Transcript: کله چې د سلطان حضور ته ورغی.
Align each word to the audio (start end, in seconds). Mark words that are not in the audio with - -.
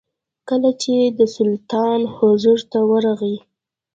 کله 0.49 0.71
چې 0.81 0.93
د 1.17 1.19
سلطان 1.35 1.99
حضور 2.17 2.59
ته 2.71 2.79
ورغی. 2.91 3.35